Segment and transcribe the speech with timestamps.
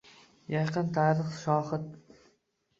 [0.53, 1.87] Yaqin tarix shohid.